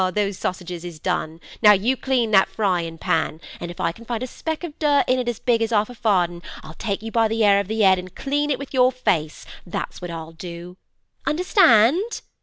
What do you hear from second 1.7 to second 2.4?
you clean